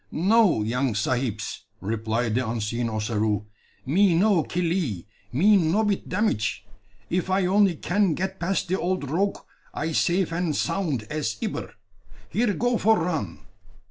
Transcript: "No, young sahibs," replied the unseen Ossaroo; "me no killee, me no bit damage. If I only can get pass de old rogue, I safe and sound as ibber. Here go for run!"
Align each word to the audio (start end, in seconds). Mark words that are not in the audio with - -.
"No, 0.11 0.63
young 0.63 0.95
sahibs," 0.95 1.59
replied 1.79 2.33
the 2.33 2.49
unseen 2.49 2.89
Ossaroo; 2.89 3.45
"me 3.85 4.15
no 4.15 4.41
killee, 4.41 5.05
me 5.31 5.57
no 5.57 5.83
bit 5.83 6.09
damage. 6.09 6.65
If 7.11 7.29
I 7.29 7.45
only 7.45 7.75
can 7.75 8.15
get 8.15 8.39
pass 8.39 8.63
de 8.65 8.79
old 8.79 9.11
rogue, 9.11 9.37
I 9.75 9.91
safe 9.91 10.31
and 10.33 10.55
sound 10.55 11.03
as 11.11 11.37
ibber. 11.39 11.75
Here 12.31 12.51
go 12.55 12.79
for 12.79 12.97
run!" 12.97 13.45